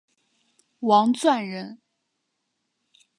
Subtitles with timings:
[0.79, 1.79] 王篆人。